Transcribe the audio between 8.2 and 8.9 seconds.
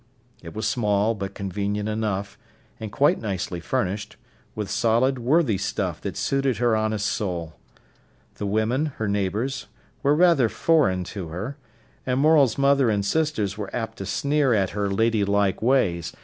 The women,